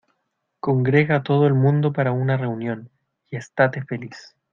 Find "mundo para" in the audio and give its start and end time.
1.53-2.11